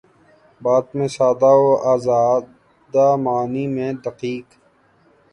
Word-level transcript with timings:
بات 0.61 0.85
میں 0.95 1.07
سادہ 1.07 1.51
و 1.65 1.69
آزادہ، 1.93 3.07
معانی 3.23 3.65
میں 3.75 3.91
دقیق 4.05 4.47